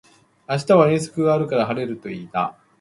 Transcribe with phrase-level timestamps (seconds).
[0.49, 2.57] 明日は遠足があるから晴れるといいな